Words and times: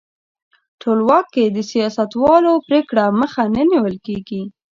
ټولواک 0.81 1.25
کې 1.33 1.45
د 1.47 1.57
سیاستوالو 1.71 2.53
د 2.57 2.63
پرېکړو 2.67 3.05
مخه 3.21 3.43
نه 3.55 3.63
نیول 3.71 3.95
کیږي. 4.05 4.43